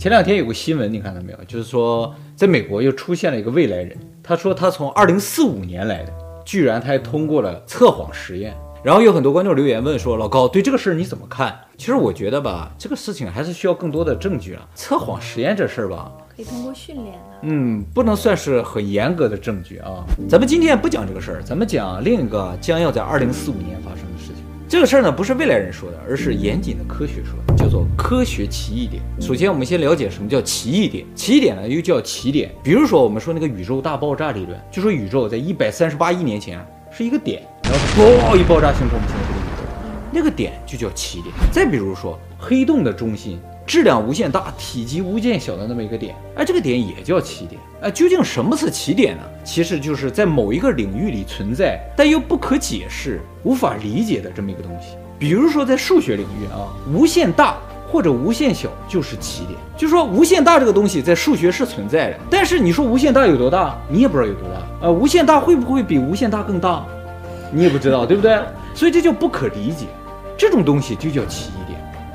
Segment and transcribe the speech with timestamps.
[0.00, 1.38] 前两天有个新闻，你看到没有？
[1.46, 8.56] 就是说，在美国又出现了一个未来人，他说他从二零四五年来的，居然他还通过了测谎实验。
[8.82, 14.66] 然后有很多观众留言问说：“老高，对这个事儿你怎么看？”其实我觉得吧，这个事情还是需要更多的证据啊。
[14.74, 17.38] 测谎实验这事儿吧，可以通过训练的。
[17.42, 20.02] 嗯，不能算是很严格的证据啊。
[20.30, 24.09] 咱们今天不讲这个事儿，咱们讲另一个将要在二零四五年发生。
[24.70, 29.02] 这个事儿呢，不是未来人说的，而是严谨的科学说的，叫做科学奇异点。
[29.20, 31.04] 首先，我们先了解什么叫奇异点。
[31.12, 32.52] 奇异点呢，又叫奇点。
[32.62, 37.42] 比如说，我们说那个宇宙大爆炸理论，就说宇宙在一百三十八亿年前是一个点。
[37.64, 37.78] 然后
[38.30, 39.64] 嘣一爆炸形成我们现在这个宇宙，
[40.12, 41.34] 那个点就叫奇点。
[41.50, 47.60] 再比如说黑洞的中心质量无限大、体积无限小的那么一个点，哎，这个点也叫奇点。
[47.80, 49.22] 哎，究竟什么是奇点呢？
[49.44, 54.96] 其实就是在某一个领域里存在但又不可解释、无法理解的这么一个东西。
[55.20, 59.56] 比如说在数学领域啊，无限大或者无限小就是奇点。
[59.76, 64.88] 就说无限大这个东西在数学是存在的，但是你说无限大有多大，你也不知道有多大。
[64.88, 66.84] 呃，无限大会不会比无限大更大？
[67.52, 68.36] 你也不知道，对不对？
[68.74, 69.86] 所以这就不可理解，
[70.36, 71.52] 这种东西就叫奇。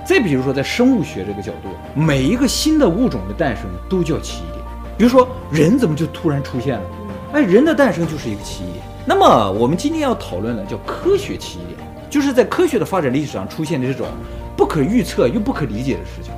[0.06, 4.64] 再比如说，在生物学这个角度，每一个新的物种的诞生都叫奇异点。
[4.98, 6.86] 比如说，人怎么就突然出现了？
[7.34, 8.84] 哎，人的诞生就是一个奇异点。
[9.06, 14.08] 那么我们今天要讨论的叫科学奇异点，就是在科学的发展历史上出现的这种
[14.56, 16.32] 不可预测又不可理解的事情。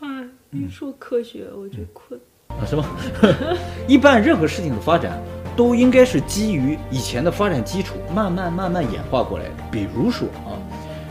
[0.00, 0.08] 哎，
[0.50, 2.84] 你说科学，我就困啊，是吗？
[3.88, 5.20] 一般任何事情的发展。
[5.56, 9.50] 都应该是基于以前的发展基础，慢慢慢慢演化过来的。
[9.72, 10.54] 比如说啊，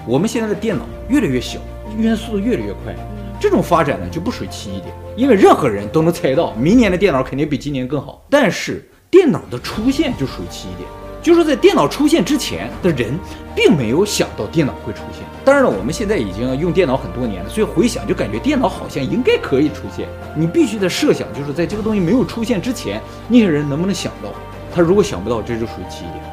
[0.08, 1.60] 我们现在的电脑越来越小，
[1.96, 2.96] 运算速度越来越快，
[3.40, 8.24] 这种发展呢就不属于奇异点，因为任何人都能猜到明年的电脑肯定比今年更好。
[8.30, 10.88] 但是电脑的出现就属于奇异点。
[11.20, 13.20] 就是在电脑出现之前的人，
[13.54, 15.24] 并没有想到电脑会出现。
[15.44, 20.08] 当然了，我们现在已经用电脑很多年了，所以回想就感觉电脑好像应该可以出现。
[20.36, 24.30] 你必须得设想，就是在这个东西没有出现之前，那些人能不能想到？
[24.74, 26.24] 他如果想不到，这就属于奇异点。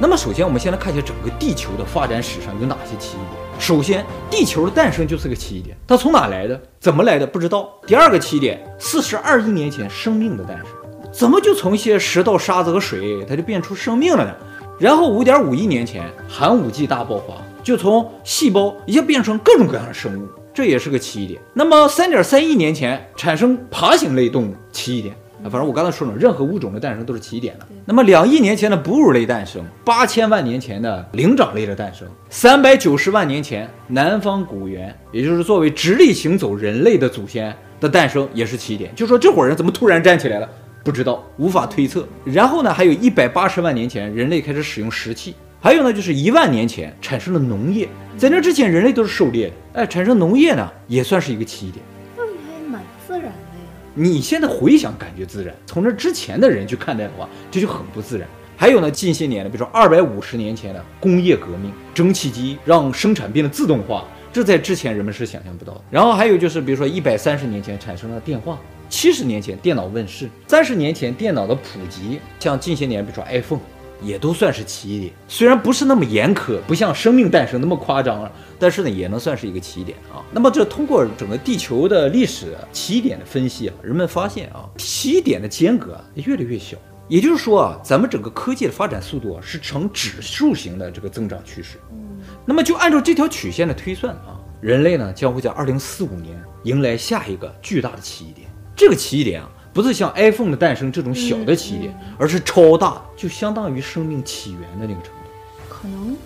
[0.00, 3.42] 那么，首先我们先来看一下整个地球的发展史上有哪些奇异点。
[3.58, 6.60] 首先，地球的诞生就是个奇异点，它从哪来的？
[6.78, 7.26] 怎么来的？
[7.26, 7.68] 不知道。
[7.84, 10.66] 第二个奇异点，四十二亿年前生命的诞生。
[11.12, 14.32] 怎么就从一些石头、沙子和水，它就变出生命了呢？
[14.78, 17.34] 然后五点五亿年前，寒武纪大爆发，
[17.64, 21.40] 就从细胞一下变成各种各样的生物，这也是个奇异点。
[21.54, 25.44] 那么三点三亿年前产生爬行类动物，奇异点啊。
[25.44, 27.66] 反正我刚才说了，任何物种的诞生都是起点的。
[27.84, 38.94] 那么两亿年前的哺乳类诞生，八千万年前的灵长类的诞生，三百九十万年前南方古猿，也就是作为直立行走人类的祖先的诞生，也是起点。
[38.94, 40.48] 就说这伙人怎么突然站起来了？
[40.84, 42.06] 不知道，无法推测。
[42.24, 45.34] 然后呢，还有一百八十万年前，人类开始使用石器。
[45.60, 47.88] 还有呢，就是一万年前产生了农业。
[48.16, 49.52] 在那之前，人类都是狩猎的。
[49.74, 51.84] 哎，产生农业呢，也算是一个起点。
[54.00, 58.28] 你现在回想，感觉自然；从这之前的人去看待的话，这就很不自然。
[58.56, 65.80] 还有呢，近些年的，比如说二百五十年前的工业革命，蒸汽机让生产变得自动化，这在之前人们是想象不到的。
[65.90, 68.56] 然后还有就是，比如说一百三十年前产生了电话。
[68.88, 73.60] 七十年前电脑问世，三十年前电脑的普及，像近些年，比如说 iPhone，
[74.00, 75.12] 也都算是起点。
[75.26, 80.24] 虽然不是那么严苛，不像生命诞生那么夸张了，但是呢，也能算是一个起点啊。
[80.30, 86.76] 那么这通过整个地球的历史起点的分析啊，人们发现啊，起点的间隔越来越小。
[87.08, 91.78] 也就是说啊，咱们整个科技的发展速度啊，是呈指数型的这个增长趋势。
[92.44, 98.46] 那么就按照这条曲线的推算啊，人类呢将会在二零四五年迎来下一个巨大的起点。
[98.76, 99.48] 这个起点啊，
[99.78, 105.68] 不是像 iPhone 的诞生这种小的奇异点，而是超大，就相当于生命起源的那个程度。
[105.68, 106.16] 可能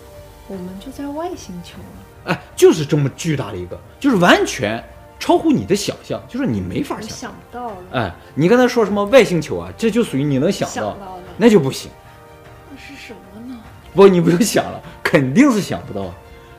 [0.47, 2.33] 我们就在外星球了。
[2.33, 4.83] 哎，就是这么巨大的一个，就是完全
[5.19, 7.09] 超乎你的想象，就是你没法想。
[7.11, 7.75] 想不到了。
[7.91, 9.71] 哎，你刚才说什么外星球啊？
[9.77, 11.91] 这就属于你能想到，想到的那就不行。
[12.71, 13.61] 那是什么呢？
[13.93, 16.11] 不，你不用想了，肯定是想不到。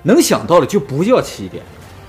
[0.05, 1.61] 能想到的就不叫起点，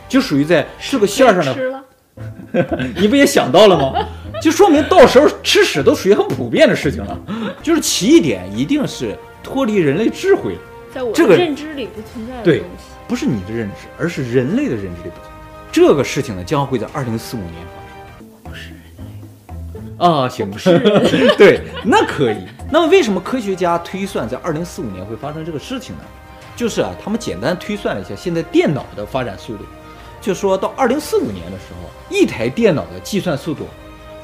[0.08, 1.84] 就属于在这个线上的。
[2.96, 4.08] 你不也想到了吗？
[4.42, 7.20] 就说明到时候吃屎都属于很普遍的事情了。
[7.64, 10.60] 就是奇异点一定是脱离人类智慧的，
[10.94, 12.60] 在我的认知里不存在的东西。
[12.60, 12.64] 对，
[13.08, 15.32] 不是你的认知，而是人类的认知里不存在。
[15.72, 18.28] 这个事情呢，将会在二零四五年发生。
[18.44, 18.80] 不是人
[19.98, 20.80] 类啊，行，不是。
[21.38, 22.38] 对，那可以。
[22.72, 26.02] 那么为什么科学家推算在二零四五年会发生这个事情呢？
[26.56, 29.64] 就是啊，他们简单推算了一下现在电脑的发展速度。
[30.22, 33.68] 就说到二零四五年的时候，一台电脑的计算速度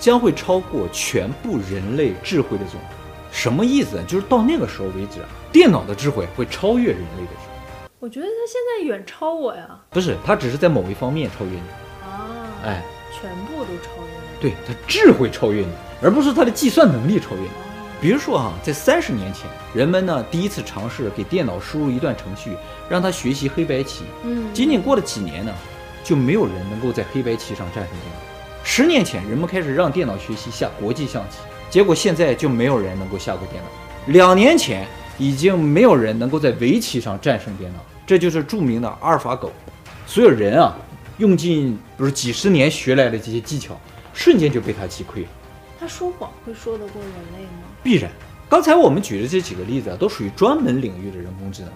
[0.02, 2.88] 将会超过全部人类智慧的总和。
[3.32, 4.04] 什么意思呢？
[4.06, 7.86] 就是到那个时候为止啊，电脑的智慧会超越人类的智慧。
[8.00, 9.80] 我觉得他现在远超我呀。
[9.92, 11.62] 不是，他只是在某一方面超越你。
[12.04, 12.28] 啊
[12.66, 12.84] 哎，
[13.14, 14.42] 全部都超越你。
[14.42, 15.72] 对，它智慧超越你，
[16.02, 17.50] 而不是它的计算能力超越你。
[18.02, 22.58] 比如说啊，在三十年前，人们呢第一次尝试给电脑输入一段程序，
[22.90, 24.04] 让它学习黑白棋。
[24.24, 25.54] 嗯，仅仅过了几年呢，
[26.04, 28.31] 就没有人能够在黑白棋上战胜电脑。
[28.74, 31.40] 十年前，人们开始让电脑学习下国际象棋，
[31.70, 33.70] 结果现在就没有人能够下过电脑。
[34.14, 34.88] 两年前，
[35.18, 39.52] 已经没有人能够在围棋上战胜电脑，这就是著名的阿尔法狗。
[40.08, 40.74] 所有人啊，
[41.18, 43.78] 用尽不是几十年学来的这些技巧，
[44.14, 45.28] 瞬间就被他击溃了。
[45.78, 47.64] 他说谎会说得过人类吗？
[47.84, 48.10] 必然。
[48.48, 51.72] 刚才我们举的这几个例子啊，都属于专门领域的人工智能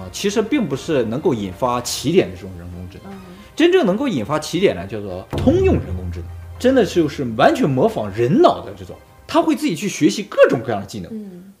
[0.00, 3.12] 啊，其实并不是能够引发起点的这种人工智能。
[3.56, 6.28] 真正能够引发起点的，叫做通用人工智能，
[6.58, 11.10] 真的就是完全模仿人脑的这种，他会自己去学习各种各样的技能。
[11.12, 11.52] 嗯。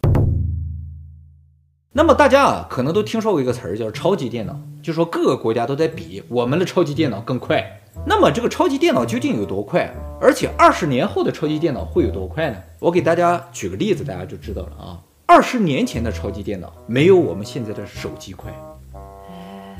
[1.92, 7.80] 那么大家啊，可能都听说过一个词儿叫超级电脑，就说各个国家都在比我们的超级电脑更快。
[8.04, 9.90] 那么这个超级电脑究竟有多快？
[10.20, 12.58] 而且二十年后的超级电脑会有多快呢？
[12.78, 15.00] 我给大家举个例子，大家就知道了啊。
[15.24, 18.54] 二十年前的超级电脑没有我们现在的手机快，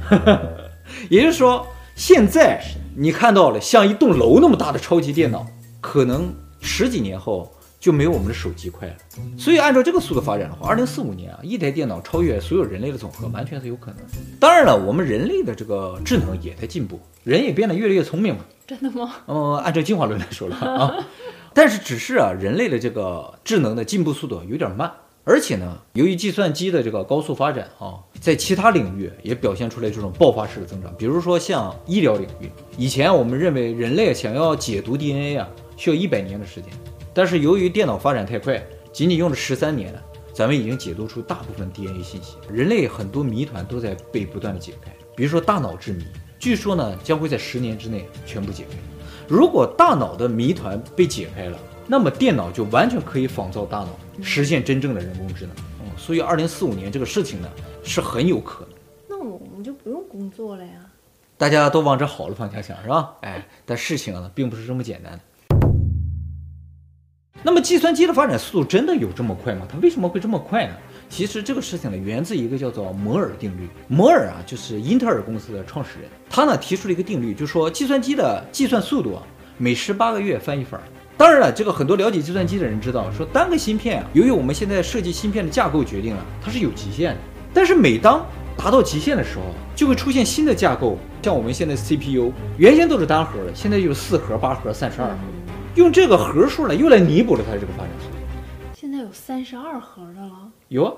[1.11, 1.67] 也就是说，
[1.97, 2.63] 现在
[2.95, 5.47] 你看到了像一栋楼那么大的超级电脑，
[5.81, 7.51] 可能十几年后
[7.81, 8.95] 就没有我们的手机快了。
[9.39, 13.97] 所以按照这个速度发展的话，二零四五年啊，一台电脑超越所有人类的总和，完全是有可能。
[14.39, 18.45] 当然了，我们人类的这个智能也在进步，人也变得越来越聪明了。
[18.67, 19.15] 真的吗？
[19.27, 20.95] 嗯，按照进化论来说了啊，
[21.55, 24.93] 但是只是啊，人类的这个智能的进步速度有点慢，
[25.29, 30.95] 而且呢，由于计算机的这个高速发展啊，在其他领域也表现出来这种爆发式的增长。
[30.97, 36.71] 比如说像医疗领域，以前我们认为人类想要解读 DNA 啊，需要一百年的时间，
[37.13, 39.93] 但是由于电脑发展太快，仅仅用了十三年，
[40.33, 42.37] 咱们已经解读出大部分 DNA 信息。
[42.49, 46.05] 人类很多谜团都在被不断的解开，比如说大脑之谜。
[46.39, 48.77] 据说呢，将会在十年之内全部解开。
[49.27, 53.89] 如果大脑的谜团被解开了，那么电脑就完全可以仿造大脑，
[54.23, 55.55] 实现真正的人工智能。
[55.81, 57.49] 嗯，所以二零四五年这个事情呢，
[57.85, 58.71] 是很有可能。
[59.09, 60.73] 那我们就不用工作了呀？
[61.39, 63.15] 大家都往这好的方向想，是吧？
[63.21, 65.21] 哎，但事情呢，并不是这么简单的。
[67.43, 69.65] 那么计算机的发展速度真的有这么快吗？
[69.71, 70.75] 它为什么会这么快呢？
[71.09, 73.69] 其实这个事情呢，源自一个叫做摩尔定律。
[73.87, 79.23] 摩尔啊，就是英特尔公司的创始人，他呢提出了一个定律，就是说计算机的计算速度啊，
[79.57, 80.81] 每十八个月翻一番。
[81.19, 87.21] 当然了，这个很多了解计算机的人知道，说单个芯片啊，由于我们现在设计芯片的架构决定了，它是有极限的。
[87.55, 88.25] 但是每当
[88.55, 95.17] 达到极限的时候，就会出现新的架构，像我们现在 CPU，原先都是单核的，现在就是四核、八核、三十二核，
[95.75, 98.17] 用这个核数呢，又来弥补了它这个发展速度。
[98.75, 100.53] 现在有三十二核的了。
[100.69, 100.93] 有啊，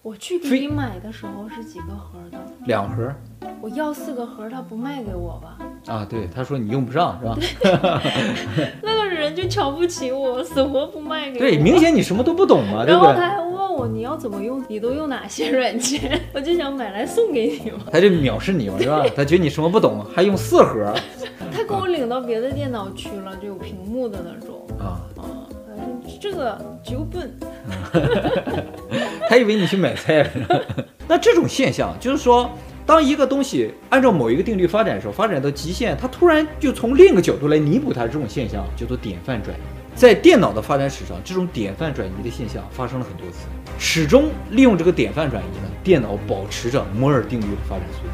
[0.00, 2.38] 我去给你买的时候是几个核的？
[2.64, 3.14] 两盒。
[3.60, 5.58] 我要四个盒，他不卖给我吧？
[5.92, 8.00] 啊，对，他说你用不上是吧？
[8.82, 11.38] 那个人就瞧不起我，死活不卖给我。
[11.38, 13.08] 对，明显你什么都不懂嘛，对不对？
[13.08, 16.20] 然后他还问我你要怎么用，你都用哪些软件？
[16.32, 17.78] 我就想买来送给你嘛。
[17.90, 19.04] 他就藐视你嘛，是吧？
[19.16, 20.92] 他觉得你什么不懂，还用四盒。
[21.52, 25.24] 他给我领到别的电脑区了，就有屏幕的那种啊啊。
[26.20, 27.32] 这个就笨，
[29.28, 30.30] 他以为你去买菜了。
[31.08, 32.50] 那这种现象就是说，
[32.86, 39.60] 当一个东西按照某一个定律发展的时候，发展到极限，它突然就从另一个角度来弥补它，这种现象叫做典范转移。
[39.94, 43.46] 在电脑的发展史上，这种典范转移的现象发生了很多次，
[43.78, 48.08] 始终利用这个典范转移呢，电脑保持着摩尔定律的发展速度。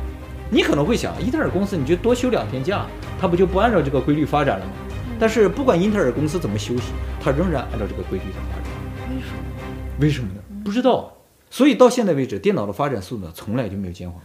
[0.51, 2.87] 你可能会想，英特尔公司你就多休两天假，
[3.21, 4.73] 它不就不按照这个规律发展了吗？
[5.19, 9.15] 但是不管英特尔公司怎么休息，它仍然按照这个规律在发展。
[9.15, 9.39] 为什么？
[10.01, 10.43] 为什么呢？
[10.65, 11.13] 不知道。
[11.49, 14.21] 所以到现在为止，电脑的发展速度呢，从来就没有减缓。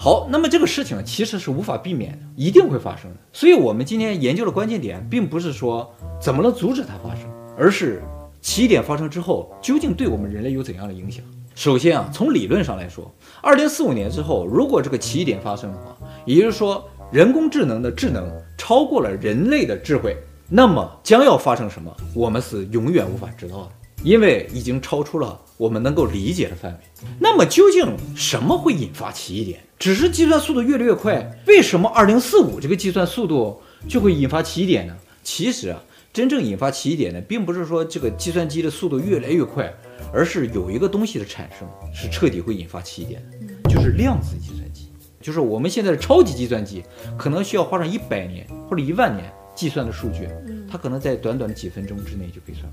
[0.00, 3.16] 好，那么这个事情，其实是无法避免的，一定会发生的。
[3.32, 7.24] 所以我们今天研究的关键点，并不是说怎么能阻止它发生，
[7.58, 8.00] 而是
[8.40, 11.24] 奇点发生之后，究竟对我们人类有怎样的影响。
[11.56, 13.12] 首先啊，从理论上来说，
[13.42, 16.88] 二零四五年之后，如果这个奇点发生的话，也就是说。
[17.10, 20.14] 人工智能的智能超过了人类的智慧，
[20.46, 21.90] 那么将要发生什么？
[22.14, 23.70] 我们是永远无法知道的，
[24.02, 26.78] 因为已经超出了我们能够理解的范围。
[27.18, 29.58] 那么究竟什么会引发奇点？
[29.78, 34.96] 只是计算速度越来越快，为什么二零四五这个计算速度就会引发奇点呢？
[35.22, 35.80] 其实啊，
[36.12, 39.72] 真正引发奇点的，并不是说这个计算机的速度越来越快，
[40.12, 44.88] 而是有一个东西的产生是彻底会引发奇点的，就是量子计算机。
[45.20, 46.82] 就是我们现在的超级计算机，
[47.16, 50.28] 可能需要花上一百年或者一万年计算的数据，
[50.68, 52.72] 它可能在短短的几分钟之内就可以算完。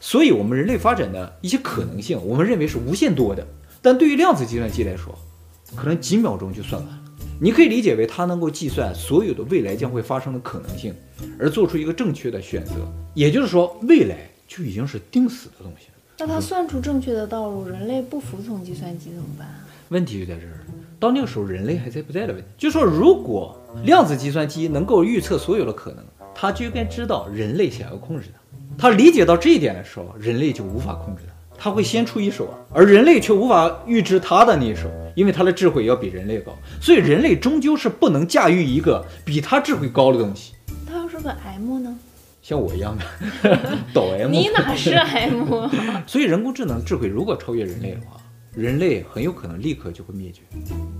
[0.00, 3.46] 所以，我们人类发展的一些可能性，我们认为是无限多的。
[3.82, 5.18] 但对于量子计算机来说，
[5.76, 7.02] 可能几秒钟就算完了。
[7.40, 10.92] 你可以理解为它能够计算所有的未来将会发生的可能性，
[11.38, 12.74] 而做出一个正确的选择。
[13.14, 15.94] 也就是说，未来就已经是定死的东西了。
[16.18, 19.48] 那它算出正确的道路，人类不服从计算机怎么办？
[19.90, 20.66] 问题就在这儿，
[20.98, 22.48] 到那个时候人类还在不在的问题。
[22.58, 28.40] 就说如果量子计算机能够预测所有的可能，它就应该知道人类想要控制它。
[28.76, 31.32] 它理解到这一点的时候，人类就无法控制它。
[31.58, 40.54] 他会先出一手啊，而人类却无法预知他的那一手，因为他的智慧要比人类高，所以人类终究是不能驾驭一个比他智慧高的东西。
[40.86, 41.98] 他要是个 M 呢？
[42.40, 43.58] 像我一样的
[43.92, 44.30] 抖 M。
[44.32, 45.68] 你哪是 M？
[46.06, 48.16] 所以人工智能智慧如果超越人类的话，
[48.54, 50.40] 人类很有可能立刻就会灭绝。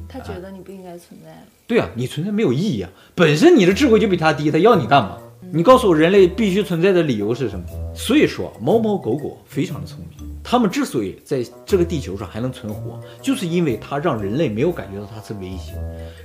[0.09, 1.43] 他觉得你不应该存在了。
[1.67, 2.91] 对啊，你存在没有意义啊！
[3.15, 5.19] 本身你的智慧就比他低，他要你干嘛？
[5.50, 7.64] 你告诉我，人类必须存在的理由是什么？
[7.95, 15.73] 所以说，猫猫狗狗非常的聪明，它们之所以在这个地球上还能存活，就是因为它让人类没有感觉到它是威胁，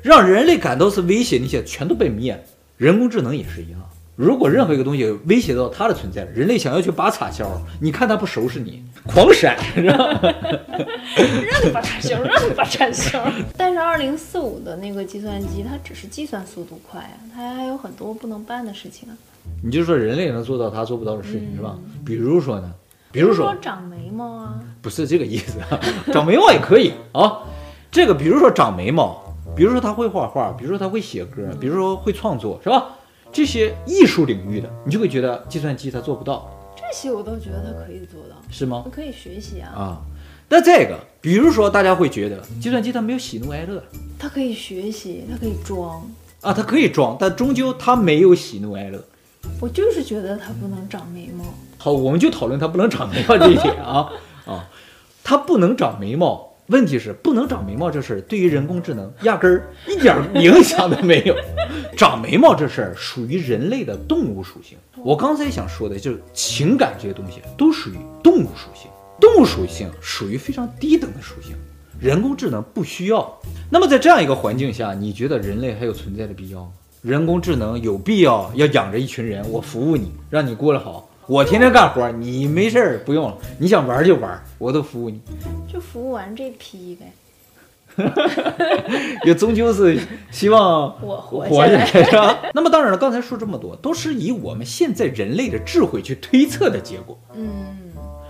[0.01, 2.39] 让人类感到是威胁，那些全都被灭了。
[2.75, 3.79] 人工智能也是一样，
[4.15, 7.49] 如果任何一个东西威胁到它的存在，人类想要去拔插销，
[7.81, 10.19] 你看它不收拾你，狂闪， 是吧？
[10.21, 13.19] 让你拔插销，让你拔插销。
[13.57, 19.17] 但是二零四五的那个计算机，它只是计算速度快啊，它还有很多不能办的事情啊。
[19.63, 21.75] 你就说人类能做到它做不到的事情，嗯、是吧？
[22.05, 22.71] 比如说呢？
[23.11, 24.59] 比如说，比如说长眉毛啊？
[24.81, 25.59] 不是这个意思，
[26.11, 27.39] 长眉毛也可以啊。
[27.91, 32.87] 这个比如说长眉毛，比如说他会画画，比如说他会写歌，比如说会创作，是吧？
[33.33, 36.49] 这些艺术领域的，你就会觉得计算机它做不到。
[36.77, 38.85] 这些我倒觉得它可以做到，是吗？
[38.91, 39.73] 可以学习啊。
[39.75, 40.01] 啊，
[40.49, 43.83] 那这个，比如说大家会觉得计算机它没有喜怒哀乐，
[44.19, 46.07] 它可以学习，它可以装
[46.41, 49.03] 啊，它可以装，但终究它没有喜怒哀乐。
[49.59, 51.43] 我就是觉得它不能长眉毛。
[51.79, 54.11] 好，我们就讨论它不能长眉毛这一点啊
[54.45, 54.69] 啊，
[55.23, 56.52] 它不能长眉毛。
[56.67, 61.35] 问题是不能长眉毛这事儿对于人工智能 压根儿一点影响都没有。
[61.97, 64.77] 长眉毛这事儿属于人类的动物属性。
[65.03, 68.89] 我刚才想说的就是情感这些东西都属于动物属性，
[69.19, 71.55] 动物属性属于非常低等的属性，
[71.99, 73.37] 人工智能不需要。
[73.69, 76.71] 那么在这样一个环境下，你觉得人类还有存在的必要吗？
[77.01, 81.09] 人工智能有必要要养着一群人，我服务你，让你过得好。
[81.27, 85.21] 我天天干活，你没事儿不用了，你想玩就玩，我都服务你。
[85.71, 87.11] 就服务完这批呗。
[89.23, 89.99] 也终究是
[90.31, 92.39] 希望我活下来，是吧？
[92.53, 97.17] 那么当然了，刚才说这么多，都是以我们现在人类的智慧去推测的结果。
[97.35, 97.77] 嗯，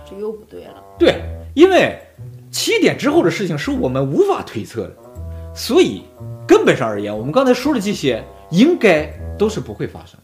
[0.08, 0.82] 这又不对了。
[0.98, 1.22] 对，
[1.54, 1.98] 因为
[2.50, 4.96] 七点之后的事情是我们无法推测的，
[5.54, 6.02] 所以
[6.46, 8.22] 根本上而言，我们刚才说的这些。
[8.50, 10.20] 应该都是不会发生。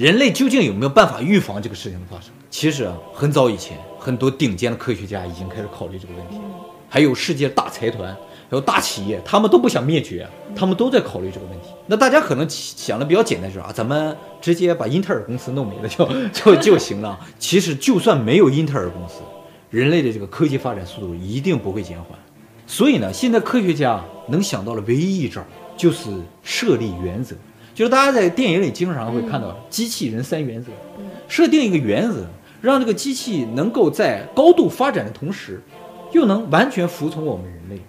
[0.00, 2.30] 人类究竟有没有办法预防这个事情的发生？
[2.48, 6.40] 其实啊，很早以前，很多顶尖的科学家已经开始考虑这个问题，
[6.88, 8.10] 还有世界大财团，
[8.48, 10.26] 还有大企业，他们都不想灭绝，
[10.56, 11.68] 他们都在考虑这个问题。
[11.86, 17.20] 那大家可能想的比较简单，就是啊，咱们直接把英特尔公司弄没了就 就就行了。
[17.38, 19.16] 其实，就算没有英特尔公司，
[19.68, 22.18] 人类的这个科技发展速度一定不会减缓。
[22.66, 25.44] 所以呢，现在科学家能想到的唯一一招。
[25.76, 26.10] 就是
[26.42, 27.34] 设立原则，
[27.80, 30.70] 就是大家在电影里经常会看到机器人三原则，
[31.28, 32.26] 设定一个原则，
[32.60, 35.62] 让这个机器能够在高度发展的同时，
[36.12, 37.80] 又能完全服从我们人类。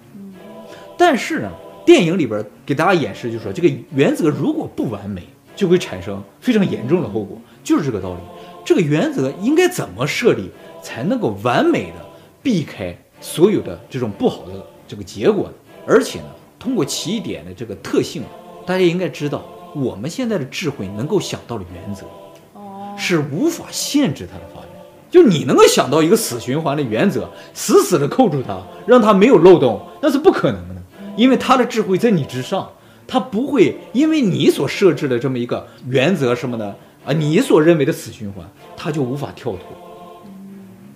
[0.97, 1.51] 但是呢，
[1.85, 5.23] 电影里边给大家演示就是说，这个原则如果不完美，
[5.57, 8.21] 就会产生非常严重的后果，就是这个道理。
[8.63, 10.49] 这个原则应该怎么设立，
[10.81, 11.95] 才能够完美的
[12.41, 14.53] 避开所有的这种不好的
[14.87, 15.53] 这个结果呢？
[15.85, 16.27] 而且呢？
[16.57, 18.23] 通过起点的这个特性，
[18.65, 22.05] 大家应该知道，我们现在的智慧能够想到的原则，
[22.53, 24.69] 哦，是无法限制它的发展。
[25.09, 30.81] 就你能够想到一个死循环的原则，死死的扣住它，让它没有漏洞，那是不可能的，
[31.17, 32.69] 因为它的智慧在你之上，
[33.07, 36.75] 它不会因为你所设置的这么一个原则什么的
[37.05, 39.59] 啊，你所认为的死循环，它就无法跳脱，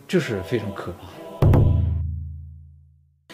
[0.07, 1.59] 这是非常可怕的。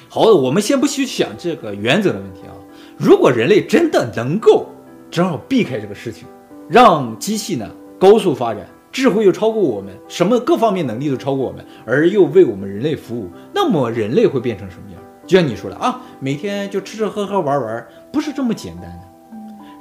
[0.10, 2.53] 好，我们先不去想这个原则的问题啊。
[2.98, 4.67] 如果人类真的能够
[5.12, 6.25] 正好避开这个事情，
[6.70, 15.01] 让机器呢高速发展，智慧又超过我们，什么各方面能力都超过我们，而又为我们人类服务，那么人类会变成什么样？
[15.27, 19.01] 就像你说的啊，每天就吃吃喝喝玩玩，不是这么简单的。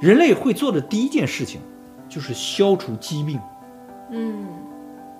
[0.01, 1.61] 人类会做的第一件事情
[2.09, 3.39] 就是消除疾病。
[4.11, 4.45] 嗯，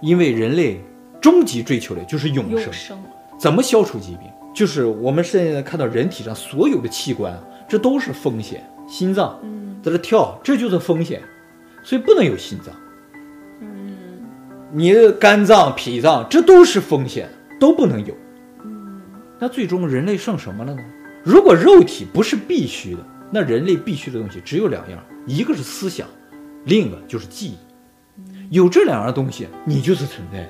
[0.01, 0.81] 因为人类
[1.21, 2.59] 终极追求的就是永生。
[2.59, 2.99] 永生。
[3.37, 4.29] 怎么消除疾病？
[4.53, 7.39] 就是我们现在看到人体上所有的器官啊，
[7.69, 8.61] 这都是风险。
[8.87, 9.39] 心脏
[9.81, 11.21] 在这跳，这就是风险，
[11.83, 12.73] 所以不能有心脏。
[13.61, 13.95] 嗯，
[14.71, 18.15] 你的肝脏、脾脏，这都是风险，都不能有。
[18.63, 19.01] 嗯，
[19.39, 20.81] 那最终人类剩什么了呢？
[21.23, 26.07] 如果肉体不是必须的，那人类必须的东西只有两样，一个是思想，
[26.65, 27.57] 另一个就是记忆。
[28.49, 30.47] 有这两样东西，你就是存在。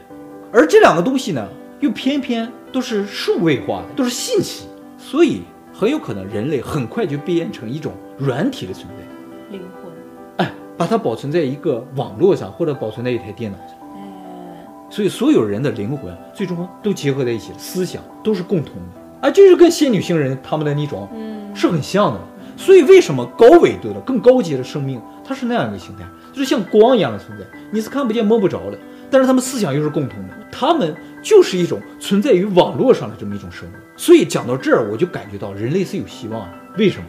[0.52, 1.48] 而这两个东西呢，
[1.80, 4.66] 又偏偏都是数位化的，都是信息，
[4.98, 5.42] 所以
[5.74, 9.04] 很有可能人类很快就变成一种软体的存在，
[9.52, 9.92] 灵魂。
[10.38, 13.76] 哎，把它保存在一个网络上，或者保存在一台电脑上。
[13.96, 19.28] 哎，所以所有人的灵魂最终都结合在一起，思想都是共同的。
[19.28, 22.20] 啊，就是跟仙女星人他们的那种，嗯，是很像的。
[22.58, 28.78] 所以为什么高维度的、更高级的生命，它是那样一个形态，就是像光一样的存在，你是看不见摸不着的，
[29.10, 30.94] 但是他们思想又是共同的，他们
[31.24, 33.72] 就是一种存在于网络上的这么一种生物。
[33.96, 36.58] 所以讲到这儿，我就感觉到人类是有希望的。
[36.78, 37.06] 为什么？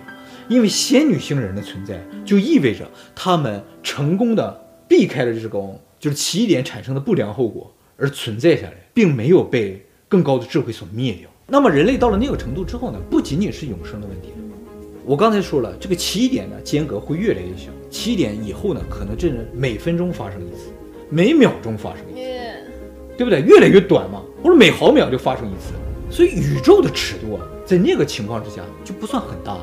[0.48, 11.28] 因为仙女星人的存在，就意味着他们成功的避开了这个就是起点产生的不良后果而存在下来，并没有被更高的智慧所灭掉。
[11.46, 14.28] 那么人类到了那个程度之后呢，不仅仅是永生的问题。
[15.04, 17.70] 我刚才说了，这个起点呢，间隔会越来越小。
[17.90, 20.70] 起点以后呢，可能真的每分钟发生一次，
[21.10, 22.28] 每秒钟发生一次
[23.16, 23.40] 对不对？
[23.42, 25.72] 越来越短嘛，或者每毫秒就发生一次。
[26.10, 29.58] 所以宇宙的尺度啊，在那个情况之下就不算很大。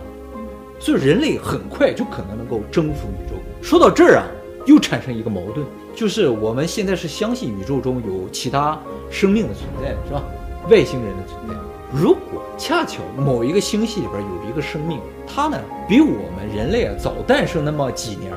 [0.80, 3.36] 所以人类很快就可能能够征服宇宙。
[3.62, 4.24] 说到这儿啊，
[4.66, 8.80] 又产生一个矛盾，就是我们现在是相信宇宙中有其他
[9.12, 10.24] 生命的存在，是吧？
[10.70, 11.56] 外星人的存在。
[11.92, 15.58] 如果恰巧某一个星系里边有一个生命，它呢
[15.88, 18.32] 比我们人类啊早诞生那么几年，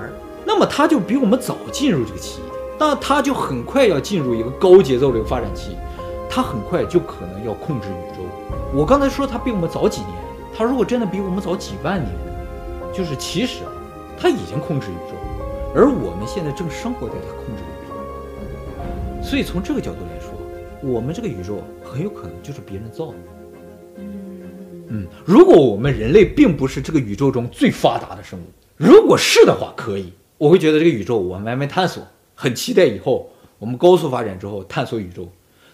[0.45, 5.77] 那么它就比我们早进入这个起点，那它就很快要进入一个高节奏的一个发展期，
[6.31, 8.23] 它很快就可能要控制宇宙。
[8.75, 10.13] 我刚才说它比我们早几年，
[10.57, 12.11] 它如果真的比我们早几万年，
[12.93, 13.73] 就是其实啊，
[14.19, 15.17] 它已经控制宇宙，
[15.75, 19.27] 而我们现在正生活在它控制的宇宙。
[19.27, 20.31] 所以从这个角度来说，
[20.83, 23.15] 我们这个宇宙很有可能就是别人造的。
[24.89, 28.43] 嗯，如果我们人类并不是这个宇宙中最发达的生物，
[28.77, 35.27] 如果是的话，可以，我会觉得这个宇宙我们慢慢探索，很期待以后我们高速发展之后探索宇宙。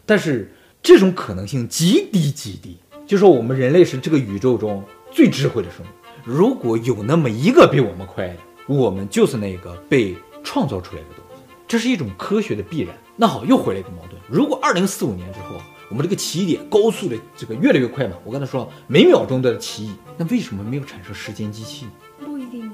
[0.07, 5.89] 但是这种可能性极低极低，就说我们人类是这个宇宙中最智慧的生物。
[6.25, 12.97] 如果有那么一个比我们快的，我们就是那个被创造出来的东西，这是一种科学的必然。
[13.17, 15.57] 那好，又回来一个矛盾，如果二零四五年之后。
[15.91, 21.87] 我们这个起点高速的这个越来越快嘛，我刚才说每秒钟的奇异，那为什么没有产生时间机器？
[22.23, 22.71] 不一定。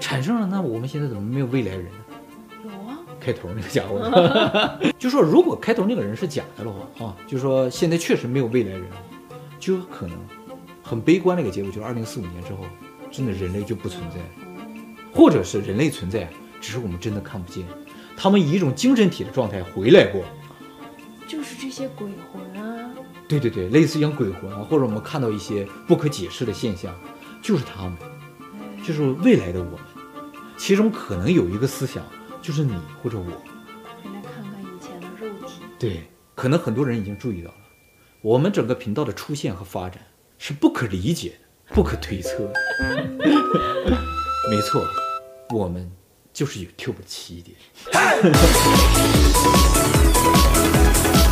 [0.00, 1.92] 产生了，那我们现在怎么没有未来人呢？
[2.64, 4.00] 有啊，开头那个家伙，
[4.98, 8.82] 就说如果开头那个人是假的的话啊，就说现在确实没有未来人，
[9.60, 10.18] 就有可能
[10.82, 12.64] 很悲观的一个结果，就是二零四五年之后，
[13.16, 14.16] 真的人类就不存在，
[15.10, 16.28] 或者是人类存在，
[16.60, 17.66] 只是我们真的看不见，
[18.14, 20.22] 他们以一种精神体的状态回来过。
[21.26, 22.90] 就是这些鬼魂啊，
[23.26, 26.94] 对对对，类似像鬼魂啊，或者我们看到一些不可解释的现象，
[27.40, 27.96] 就是他们，
[28.84, 29.80] 就是未来的我们，
[30.58, 32.04] 其中可能有一个思想，
[32.42, 33.24] 就是你或者我。
[33.24, 35.62] 回来看看以前的肉体。
[35.78, 36.02] 对，
[36.34, 37.56] 可能很多人已经注意到了，
[38.20, 40.02] 我们整个频道的出现和发展
[40.36, 42.52] 是不可理解的、不可推测。
[44.50, 44.84] 没错
[45.50, 45.90] 我们
[46.32, 47.56] 就是有 q 的起点。